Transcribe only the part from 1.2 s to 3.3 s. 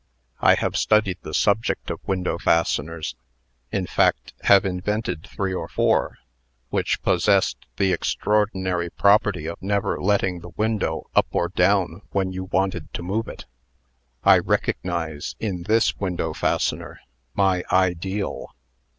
the subject of window fasteners